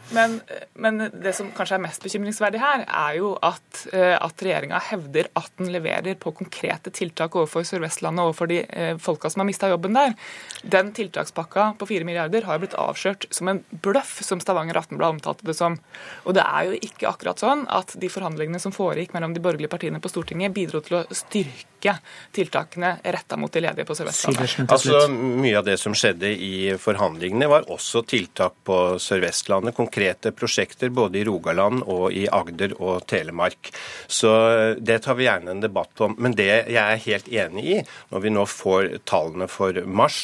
men, 0.75 1.01
det 1.23 1.37
som 1.37 1.55
kanskje 1.55 1.79
er 1.79 1.85
mest 1.87 2.03
bekymringsverdig 2.05 2.61
her, 2.61 2.85
er 2.89 3.21
jo 3.21 3.37
at 3.39 3.87
eh, 3.95 4.17
at 4.25 4.45
regjeringa 4.45 4.81
hevder 4.91 5.29
at 5.39 5.53
den 5.61 5.71
leverer 5.75 6.17
på 6.21 6.33
konkrete 6.37 6.93
tiltak 6.95 7.37
overfor 7.37 7.67
Sør-Vestlandet, 7.69 8.25
overfor 8.25 8.51
de 8.51 8.63
eh, 8.65 8.95
folka 9.03 9.31
som 9.31 9.45
har 9.45 9.49
mista 9.49 9.71
jobben 9.71 9.97
der. 9.97 10.15
Den 10.63 10.93
tiltakspakka 10.97 11.73
på 11.81 11.89
4 11.91 12.09
milliarder 12.09 12.49
har 12.49 12.63
blitt 12.63 12.77
avslørt 12.81 13.29
som 13.35 13.51
en 13.53 13.63
bløff, 13.85 14.17
som 14.25 14.43
Stavanger 14.43 14.79
Aftenblad 14.81 15.19
omtalte 15.19 15.47
det 15.49 15.57
som. 15.59 15.79
Og 16.25 16.37
det 16.37 16.45
er 16.45 16.71
jo 16.71 16.81
ikke 16.81 17.11
akkurat 17.11 17.43
sånn 17.43 17.67
at 17.73 17.95
de 18.01 18.11
forhandlingene 18.13 18.63
som 18.63 18.75
foregikk 18.75 19.15
mellom 19.17 19.37
de 19.37 19.43
borgerlige 19.45 19.73
partiene 19.73 20.03
på 20.03 20.13
Stortinget, 20.13 20.55
bidro 20.55 20.83
til 20.85 21.01
å 21.01 21.05
styrke 21.15 21.99
tiltakene 22.35 22.95
retta 23.13 23.37
mot 23.37 23.53
de 23.53 23.61
ledige 23.61 23.85
på 23.85 23.97
Sør-Vestlandet. 23.97 24.71
Altså, 24.73 25.05
Mye 25.11 25.59
av 25.61 25.67
det 25.67 25.77
som 25.81 25.95
skjedde 25.97 26.31
i 26.33 26.55
forhandlingene, 26.81 27.49
var 27.51 27.69
også 27.73 28.05
tiltak 28.09 28.57
på 28.65 28.79
Sør-Vestlandet. 29.03 29.77
Konkrete 29.77 30.33
prosjekter 30.37 30.93
både 30.95 31.21
i 31.21 31.27
Rogaland 31.29 31.85
og 31.85 32.09
i 32.15 32.25
Agder 32.33 32.77
og 32.81 33.05
Telemark. 33.11 33.71
Så 34.15 34.31
det 34.79 35.01
tar 35.05 35.19
vi 35.19 35.27
gjerne 35.27 35.55
en 35.55 35.63
debatt 35.63 36.01
om. 36.05 36.15
Men 36.19 36.37
det 36.39 36.49
jeg 36.49 36.81
er 36.81 37.03
helt 37.07 37.29
enig 37.33 37.65
i, 37.77 37.79
når 38.13 38.25
vi 38.25 38.33
nå 38.35 38.45
får 38.49 38.91
tallene 39.09 39.49
for 39.51 39.77
mars, 39.87 40.21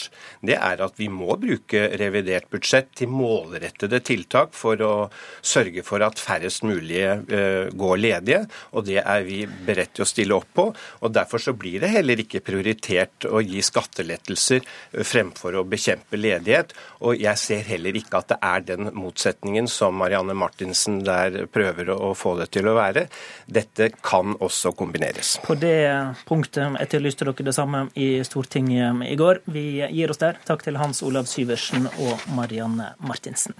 det 0.46 0.56
er 0.56 0.82
at 0.84 0.98
vi 1.00 1.08
må 1.12 1.34
bruke 1.40 1.82
revidert 2.00 2.48
budsjett 2.52 2.92
til 3.00 3.10
målrettede 3.12 4.00
tiltak 4.06 4.54
for 4.56 4.80
å 4.84 4.94
sørge 5.42 5.84
for 5.86 6.04
at 6.04 6.20
færrest 6.20 6.64
mulig 6.66 7.02
uh, 7.02 7.66
går 7.74 8.00
ledige. 8.00 8.42
Og 8.76 8.86
det 8.88 9.00
er 9.02 9.26
vi 9.26 9.42
beredt 9.46 9.96
til 9.98 10.06
å 10.06 10.08
stille 10.08 10.36
opp 10.36 10.50
på. 10.56 10.68
Og 11.00 11.14
derfor 11.14 11.42
så 11.42 11.54
blir 11.56 11.82
det 11.82 11.92
heller 11.94 12.22
ikke 12.22 12.42
prioritert 12.44 13.26
å 13.28 13.42
gi 13.44 13.62
skattelettelser 13.64 14.64
fremfor 15.06 15.58
å 15.58 15.66
bekjempe 15.68 16.20
ledighet. 16.20 16.74
Og 17.06 17.18
jeg 17.20 17.40
ser 17.40 17.66
heller 17.70 17.96
ikke 17.96 18.20
at 18.20 18.34
det 18.34 18.40
er 18.50 18.66
den 18.72 18.92
motsetningen 18.96 19.68
som 19.70 19.98
Marianne 20.00 20.36
Martinsen 20.36 21.00
der 21.06 21.46
prøver 21.52 21.92
å 21.94 22.12
få 22.18 22.36
det 22.40 22.50
til 22.54 22.68
å 22.70 22.76
være. 22.76 23.06
Dette 23.50 23.79
dette 23.80 24.00
kan 24.04 24.36
også 24.40 24.74
kombineres. 24.76 25.34
På 25.44 25.56
det 25.58 25.80
punktet 26.28 26.78
etterlyste 26.82 27.26
dere 27.28 27.48
det 27.48 27.56
samme 27.56 27.86
i 27.98 28.12
Stortinget 28.26 29.04
i 29.08 29.16
går. 29.18 29.42
Vi 29.50 29.66
gir 29.82 30.12
oss 30.12 30.22
der. 30.22 30.40
Takk 30.46 30.64
til 30.66 30.78
Hans 30.80 31.02
Olav 31.06 31.28
Syversen 31.30 31.88
og 31.90 32.30
Marianne 32.36 32.92
Martinsen. 33.00 33.56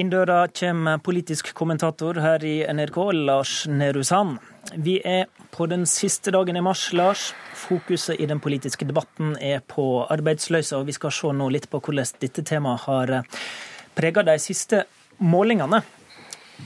Inndøra 0.00 0.46
kommer 0.48 1.00
politisk 1.04 1.50
kommentator 1.52 2.16
her 2.24 2.44
i 2.46 2.62
NRK, 2.72 2.96
Lars 3.26 3.66
Nehru 3.68 4.00
Sand. 4.06 4.38
Vi 4.80 4.94
er 5.04 5.26
på 5.52 5.66
den 5.68 5.84
siste 5.88 6.32
dagen 6.32 6.56
i 6.56 6.62
mars, 6.64 6.86
Lars. 6.96 7.26
Fokuset 7.66 8.16
i 8.16 8.28
den 8.30 8.40
politiske 8.40 8.86
debatten 8.88 9.34
er 9.36 9.60
på 9.60 10.06
arbeidsløse, 10.08 10.78
og 10.78 10.88
vi 10.88 10.96
skal 10.96 11.12
se 11.12 11.34
nå 11.36 11.50
litt 11.52 11.68
på 11.68 11.82
hvordan 11.84 12.14
dette 12.22 12.46
temaet 12.48 12.86
har 12.86 13.14
prega 13.98 14.24
de 14.30 14.38
siste 14.40 14.86
målingene. 15.20 15.82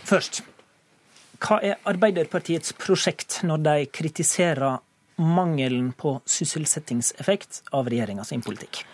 Først, 0.06 0.44
hva 1.42 1.58
er 1.58 1.80
Arbeiderpartiets 1.90 2.76
prosjekt 2.78 3.40
når 3.42 3.66
de 3.66 3.78
kritiserer 3.90 4.78
mangelen 5.18 5.90
på 5.98 6.20
sysselsettingseffekt 6.22 7.64
av 7.74 7.90
regjeringa 7.90 8.26
sin 8.30 8.46
politikk? 8.46 8.84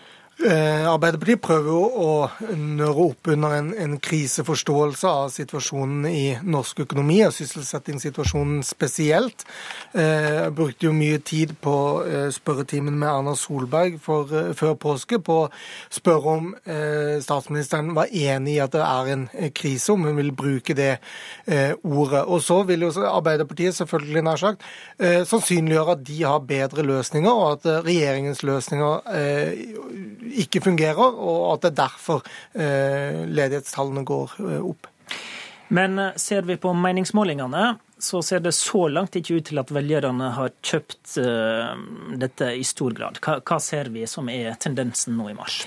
Eh, 0.40 0.86
Arbeiderpartiet 0.88 1.40
prøver 1.44 1.66
jo 1.68 1.80
å 2.00 2.12
nøre 2.56 3.02
opp 3.10 3.28
under 3.28 3.52
en, 3.58 3.66
en, 3.76 3.98
kriseforståelse 4.00 5.08
av 5.10 5.26
situasjonen 5.34 6.06
i 6.08 6.22
norsk 6.40 6.80
økonomi, 6.86 7.18
og 7.26 7.34
sysselsettingssituasjonen 7.36 8.62
spesielt. 8.64 9.44
Eh, 9.92 10.38
jeg 10.38 10.54
brukte 10.56 10.88
jo 10.88 10.94
mye 10.96 11.18
tid 11.28 11.52
på 11.60 11.74
eh, 12.06 12.30
spørretimen 12.32 12.96
med 12.96 13.10
Erna 13.10 13.34
Solberg 13.36 13.98
for, 14.00 14.32
før 14.56 14.78
påske 14.80 15.18
på 15.20 15.42
å 15.42 15.50
spørre 15.92 16.36
om 16.38 16.48
statsministeren 17.20 17.92
var 17.96 18.10
enig 18.14 18.54
i 18.54 18.60
at 18.62 18.72
det 18.72 18.82
er 18.84 19.08
en 19.12 19.24
krise, 19.56 19.92
om 19.92 20.06
hun 20.06 20.16
vil 20.16 20.30
bruke 20.36 20.74
det 20.76 20.92
ordet. 21.82 22.22
Og 22.22 22.40
så 22.44 22.60
vil 22.68 22.84
jo 22.86 22.90
Arbeiderpartiet 23.08 23.76
selvfølgelig 23.76 24.22
nær 24.24 24.40
sagt 24.40 24.64
sannsynliggjøre 25.00 25.96
at 25.96 26.04
de 26.06 26.18
har 26.22 26.44
bedre 26.46 26.84
løsninger, 26.86 27.30
og 27.30 27.58
at 27.58 27.86
regjeringens 27.86 28.44
løsninger 28.46 29.02
ikke 30.44 30.62
fungerer, 30.64 31.00
og 31.00 31.54
at 31.54 31.64
det 31.64 31.70
er 31.72 31.78
derfor 31.82 32.24
eh, 32.54 33.22
ledighetstallene 33.28 34.04
går 34.08 34.34
eh, 34.46 34.58
opp. 34.72 34.90
Men 35.74 35.98
eh, 35.98 36.18
ser 36.20 36.46
vi 36.48 36.58
på 36.60 36.72
meningsmålingene, 36.74 37.74
så 38.00 38.22
ser 38.24 38.42
det 38.44 38.54
så 38.56 38.86
langt 38.88 39.18
ikke 39.18 39.40
ut 39.40 39.48
til 39.50 39.60
at 39.60 39.72
velgerne 39.74 40.30
har 40.32 40.54
kjøpt 40.64 41.18
dette 42.16 42.46
i 42.56 42.62
stor 42.64 42.94
grad. 42.96 43.18
Hva, 43.20 43.34
hva 43.44 43.58
ser 43.60 43.90
vi 43.92 44.06
som 44.08 44.30
er 44.32 44.54
tendensen 44.56 45.18
nå 45.18 45.28
i 45.28 45.36
mars? 45.36 45.58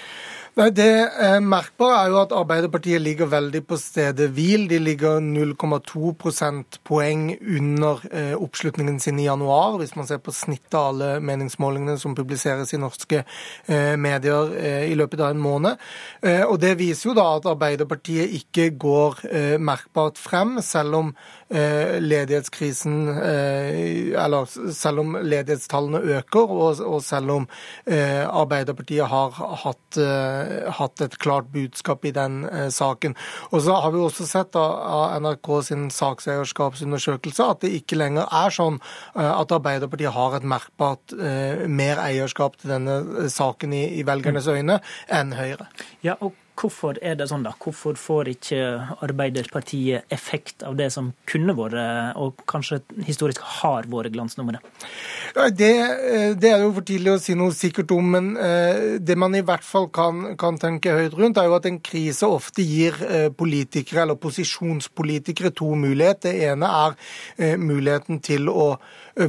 Nei, 0.53 0.67
Det 0.69 0.85
eh, 0.85 1.39
merkbare 1.41 1.95
er 1.97 2.11
jo 2.13 2.17
at 2.19 2.33
Arbeiderpartiet 2.37 3.01
ligger 3.01 3.25
veldig 3.25 3.63
på 3.65 3.77
stedet 3.81 4.27
hvil. 4.35 4.67
De 4.69 4.77
ligger 4.77 5.17
0,2 5.17 6.11
prosentpoeng 6.21 7.23
under 7.41 8.03
eh, 8.11 8.35
oppslutningen 8.37 8.99
sin 9.01 9.17
i 9.17 9.25
januar, 9.25 9.79
hvis 9.81 9.95
man 9.97 10.05
ser 10.05 10.21
på 10.21 10.29
snittet 10.29 10.77
av 10.77 10.91
alle 10.91 11.15
meningsmålingene 11.25 11.97
som 11.97 12.13
publiseres 12.13 12.75
i 12.77 12.81
norske 12.83 13.23
eh, 13.23 13.95
medier 13.97 14.53
eh, 14.59 14.85
i 14.91 14.99
løpet 14.99 15.25
av 15.25 15.33
en 15.33 15.41
måned. 15.41 15.81
Og 16.21 16.59
Det 16.61 16.75
viser 16.77 17.09
jo 17.09 17.17
da 17.17 17.25
at 17.39 17.49
Arbeiderpartiet 17.49 18.37
ikke 18.37 18.69
går 18.79 19.23
merkbart 19.57 20.21
frem, 20.21 20.59
selv 20.61 20.99
om 20.99 21.09
ledighetskrisen 21.53 22.95
Eller 23.13 24.71
selv 24.73 25.03
om 25.03 25.17
ledighetstallene 25.21 25.99
øker, 26.17 26.49
og, 26.49 27.03
selv 27.05 27.31
om 27.31 27.47
Arbeiderpartiet 27.85 29.07
har 29.11 29.37
hatt 29.63 29.99
hatt 30.83 31.03
et 31.03 31.17
klart 31.21 31.49
budskap 31.53 32.05
i 32.05 32.13
den 32.15 32.43
eh, 32.49 32.69
saken. 32.73 33.15
Og 33.51 33.63
så 33.65 33.77
har 33.83 33.93
vi 33.93 34.01
også 34.03 34.27
sett 34.29 34.57
av, 34.59 35.15
NRK 35.23 35.49
sin 35.67 35.87
sakseierskapsundersøkelse 35.93 37.49
at 37.55 37.63
det 37.63 37.73
ikke 37.79 37.99
lenger 37.99 38.29
er 38.43 38.53
sånn 38.53 38.79
eh, 38.79 39.29
at 39.29 39.53
Arbeiderpartiet 39.55 40.15
har 40.15 40.37
et 40.37 40.47
merkbart 40.47 41.15
eh, 41.17 41.65
mer 41.67 42.01
eierskap 42.03 42.57
til 42.59 42.75
denne 42.75 42.99
eh, 43.23 43.31
saken 43.33 43.75
i, 43.75 43.85
i 43.99 44.07
velgernes 44.07 44.49
øyne 44.51 44.79
enn 45.11 45.35
Høyre. 45.37 45.69
Ja, 46.05 46.17
og 46.19 46.35
Hvorfor 46.59 46.99
er 47.01 47.17
det 47.17 47.27
sånn, 47.31 47.45
da? 47.45 47.53
Hvorfor 47.57 47.97
får 47.97 48.29
ikke 48.35 48.59
Arbeiderpartiet 49.05 50.11
effekt 50.13 50.63
av 50.67 50.77
det 50.77 50.91
som 50.93 51.11
kunne 51.29 51.55
vært, 51.57 52.15
og 52.19 52.43
kanskje 52.49 52.81
historisk 53.07 53.41
har 53.61 53.89
vært 53.89 54.13
glansnummeret? 54.13 54.61
Det, 55.33 55.69
eh, 55.81 56.35
det, 56.37 56.49
er 56.51 56.61
jo 56.61 56.73
for 56.75 56.85
tidlig 56.85 57.15
å 57.15 57.21
si 57.21 57.33
noe 57.33 57.53
sikkert 57.57 57.89
om, 57.95 58.11
men 58.15 58.27
eh, 58.37 58.99
det 59.01 59.15
man 59.17 59.33
i 59.33 59.41
hvert 59.41 59.65
fall 59.65 59.87
kan, 59.93 60.35
kan 60.37 60.59
tenke 60.61 60.93
høyt 60.93 61.15
rundt, 61.17 61.39
er 61.41 61.47
jo 61.49 61.55
at 61.57 61.65
en 61.65 61.79
krise 61.81 62.29
ofte 62.29 62.61
gir 62.61 62.99
eh, 63.07 63.29
politikere, 63.33 64.03
eller 64.03 64.19
posisjonspolitikere, 64.21 65.49
to 65.57 65.71
muligheter. 65.73 66.11
Det 66.23 66.51
ene 66.53 66.69
er 66.69 67.57
muligheten 67.59 68.21
til 68.23 68.47
å 68.47 68.75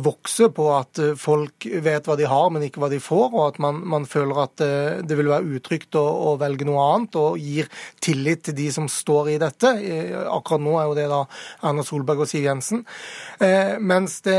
vokse 0.04 0.46
på 0.54 0.66
at 0.76 1.00
folk 1.20 1.66
vet 1.84 2.06
hva 2.06 2.14
de 2.20 2.28
har, 2.28 2.50
men 2.52 2.62
ikke 2.66 2.82
hva 2.82 2.90
de 2.92 3.00
får, 3.02 3.32
og 3.32 3.42
at 3.46 3.58
man, 3.64 3.80
man 3.88 4.06
føler 4.08 4.40
at 4.44 4.62
det 5.08 5.18
vil 5.18 5.30
være 5.32 5.56
utrygt 5.58 5.96
å, 5.98 6.04
å, 6.04 6.36
velge 6.40 6.68
noe 6.68 6.84
annet, 6.92 7.13
og 7.18 7.38
gir 7.40 7.70
tillit 8.04 8.44
til 8.48 8.56
de 8.58 8.68
som 8.74 8.88
står 8.90 9.34
i 9.34 9.38
dette. 9.42 9.70
Akkurat 10.24 10.64
nå 10.64 10.74
er 10.80 10.88
jo 10.88 10.98
det 10.98 11.06
da 11.12 11.22
Erna 11.64 11.84
Solberg 11.86 12.24
og 12.24 12.30
Siv 12.30 12.46
Jensen. 12.46 12.84
Mens 13.80 14.18
det 14.26 14.38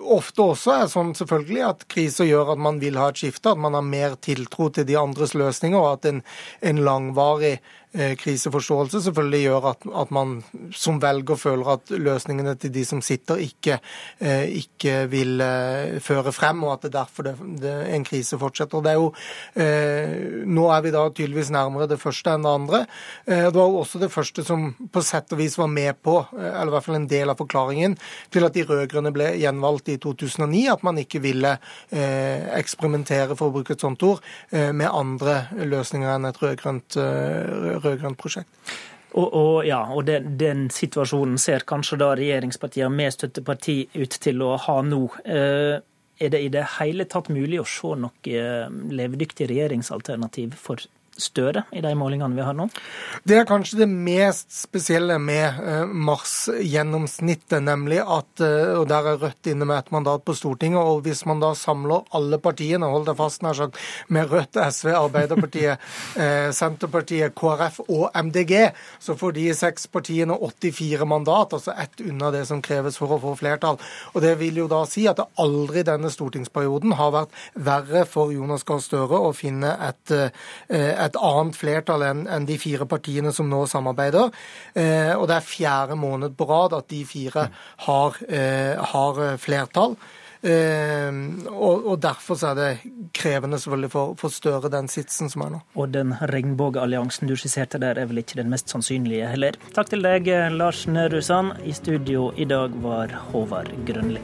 ofte 0.00 0.50
også 0.52 0.74
er 0.76 0.92
sånn 0.92 1.14
selvfølgelig 1.18 1.64
at 1.68 1.86
kriser 1.92 2.28
gjør 2.28 2.54
at 2.54 2.62
man 2.68 2.80
vil 2.82 2.98
ha 3.00 3.10
et 3.12 3.22
skifte, 3.22 3.52
at 3.52 3.62
man 3.62 3.76
har 3.78 3.86
mer 3.86 4.18
tiltro 4.22 4.68
til 4.70 4.86
de 4.88 4.98
andres 5.00 5.34
løsninger, 5.38 5.78
og 5.78 5.98
at 5.98 6.10
en, 6.10 6.22
en 6.66 6.84
langvarig 6.86 7.56
Eh, 7.85 7.85
kriseforståelse 7.96 9.00
selvfølgelig 9.06 9.40
gjør 9.46 9.66
at, 9.70 9.86
at, 10.02 10.10
man 10.14 10.36
som 10.74 10.98
velger 11.02 11.38
føler 11.40 11.70
at 11.76 11.92
løsningene 11.92 12.54
til 12.60 12.72
de 12.74 12.84
som 12.86 13.00
sitter, 13.04 13.40
ikke, 13.42 13.78
eh, 14.20 14.44
ikke 14.60 14.94
vil 15.12 15.40
eh, 15.40 15.96
føre 16.04 16.32
frem, 16.34 16.64
og 16.66 16.74
at 16.74 16.86
det 16.86 16.90
er 16.92 16.96
derfor 16.98 17.28
det, 17.28 17.34
det, 17.62 17.74
en 17.94 18.04
krise 18.06 18.38
fortsetter. 18.40 18.84
Det 18.84 18.92
er 18.92 19.00
jo, 19.00 19.08
nå 20.46 20.66
er 20.72 20.82
vi 20.84 20.92
da 20.94 21.04
tydeligvis 21.10 21.50
nærmere 21.54 21.88
det 21.90 21.98
første 22.00 22.32
enn 22.32 22.44
det 22.44 22.52
andre. 22.52 22.80
Det 23.26 23.54
var 23.54 23.70
jo 23.70 23.80
også 23.80 24.00
det 24.02 24.10
første 24.12 24.44
som 24.46 24.68
på 24.92 25.02
sett 25.04 25.32
og 25.32 25.40
vis 25.40 25.56
var 25.58 25.70
med 25.72 25.96
på, 26.04 26.18
eller 26.36 26.70
i 26.70 26.74
hvert 26.74 26.86
fall 26.86 26.98
en 26.98 27.08
del 27.10 27.32
av 27.32 27.38
forklaringen, 27.40 27.96
til 28.34 28.46
at 28.46 28.56
de 28.56 28.64
rød-grønne 28.66 29.12
ble 29.14 29.30
gjenvalgt 29.40 29.90
i 29.92 29.98
2009, 30.02 30.62
at 30.72 30.84
man 30.86 31.00
ikke 31.00 31.22
ville 31.24 31.56
eksperimentere, 32.56 33.36
for 33.38 33.48
å 33.48 33.56
bruke 33.56 33.76
et 33.76 33.84
sånt 33.84 34.02
ord, 34.06 34.22
med 34.50 34.88
andre 34.90 35.38
løsninger 35.56 36.12
enn 36.16 36.28
et 36.30 36.42
rød-grønt 36.42 36.98
rød-grønt 37.86 38.20
prosjekt. 38.20 38.52
Og, 39.16 39.26
og, 39.32 39.52
ja, 39.64 39.80
og 39.96 40.04
den, 40.04 40.34
den, 40.36 40.66
situasjonen 40.72 41.38
ser 41.40 41.64
kanskje 41.68 41.98
da 42.02 42.10
regjeringspartiene 42.18 42.92
med 42.92 43.14
støtteparti 43.14 43.78
ut 43.96 44.16
til 44.20 44.42
å 44.44 44.56
ha 44.60 44.80
nå. 44.84 45.02
Eh, 45.24 45.76
er 46.16 46.32
det 46.32 46.42
i 46.44 46.52
det 46.52 46.64
hele 46.78 47.06
tatt 47.08 47.30
mulig 47.32 47.60
å 47.60 47.68
se 47.68 47.94
noe 48.00 48.36
eh, 48.42 48.68
levedyktig 49.00 49.48
regjeringsalternativ 49.48 50.56
for 50.60 50.84
Støre 51.16 51.64
i 51.72 51.80
de 51.80 51.92
målingene 51.96 52.36
vi 52.36 52.44
har 52.44 52.56
nå? 52.56 52.66
Det 53.24 53.38
er 53.38 53.46
kanskje 53.48 53.80
det 53.80 53.88
mest 53.88 54.50
spesielle 54.52 55.16
med 55.22 55.60
eh, 55.62 55.84
Mars-gjennomsnittet, 55.88 57.62
nemlig 57.64 58.02
at 58.02 58.42
eh, 58.44 58.74
og 58.76 58.86
Der 58.90 59.08
er 59.12 59.20
Rødt 59.22 59.48
inne 59.48 59.64
med 59.68 59.78
et 59.78 59.92
mandat 59.94 60.24
på 60.26 60.34
Stortinget. 60.36 60.80
og 60.80 61.02
Hvis 61.06 61.24
man 61.26 61.40
da 61.40 61.54
samler 61.56 62.04
alle 62.14 62.38
partiene, 62.42 62.86
hold 62.90 63.06
deg 63.08 63.16
fast 63.16 63.42
nær 63.42 63.56
sagt, 63.56 63.78
med 64.08 64.30
Rødt, 64.30 64.58
SV, 64.60 64.92
Arbeiderpartiet, 64.98 65.80
eh, 66.22 66.50
Senterpartiet, 66.52 67.34
KrF 67.36 67.80
og 67.86 68.10
MDG, 68.14 68.54
så 69.00 69.16
får 69.16 69.36
de 69.38 69.46
seks 69.56 69.88
partiene 69.88 70.36
84 70.36 71.08
mandat, 71.08 71.56
altså 71.56 71.72
ett 71.76 72.04
unna 72.04 72.30
det 72.34 72.44
som 72.50 72.62
kreves 72.62 73.00
for 73.00 73.16
å 73.16 73.20
få 73.22 73.34
flertall. 73.40 73.80
Og 74.14 74.22
Det 74.22 74.34
vil 74.40 74.60
jo 74.62 74.68
da 74.68 74.82
si 74.88 75.06
at 75.08 75.16
det 75.16 75.28
aldri 75.40 75.86
denne 75.86 76.12
stortingsperioden 76.12 76.92
har 77.00 77.14
vært 77.14 77.42
verre 77.54 78.04
for 78.04 78.34
Jonas 78.34 78.66
Gahr 78.66 78.82
Støre 78.84 79.18
å 79.22 79.32
finne 79.36 79.72
et, 79.86 80.12
et 80.68 81.05
et 81.06 81.18
annet 81.28 81.56
flertall 81.56 82.04
enn 82.06 82.48
de 82.48 82.58
fire 82.60 82.88
partiene 82.88 83.32
som 83.34 83.48
nå 83.50 83.64
samarbeider. 83.70 84.30
Eh, 84.74 85.14
og 85.16 85.26
det 85.30 85.38
er 85.38 85.48
fjerde 85.48 85.98
måned 85.98 86.36
på 86.36 86.48
rad 86.50 86.76
at 86.76 86.88
de 86.92 87.02
fire 87.08 87.48
har, 87.86 88.22
eh, 88.28 88.76
har 88.92 89.36
flertall. 89.42 89.96
Eh, 90.46 91.10
og, 91.50 91.96
Derfor 92.00 92.38
er 92.44 92.54
det 92.54 92.70
krevende 93.16 93.58
selvfølgelig 93.58 93.90
for, 93.90 94.14
for 94.20 94.30
Støre, 94.30 94.70
den 94.70 94.88
sitsen 94.92 95.32
som 95.32 95.46
er 95.46 95.54
nå. 95.56 95.62
Og 95.74 95.90
den 95.94 96.14
regnbuealliansen 96.20 97.30
du 97.30 97.34
skisserte 97.38 97.80
der, 97.82 97.98
er 97.98 98.10
vel 98.10 98.22
ikke 98.22 98.38
den 98.42 98.52
mest 98.52 98.70
sannsynlige 98.70 99.32
heller. 99.32 99.58
Takk 99.74 99.90
til 99.94 100.04
deg, 100.06 100.30
Lars 100.54 100.84
Nehru 100.86 101.22
Sand. 101.24 101.56
I 101.64 101.74
studio 101.74 102.30
i 102.36 102.46
dag 102.48 102.76
var 102.84 103.14
Håvard 103.32 103.72
Grønli. 103.88 104.22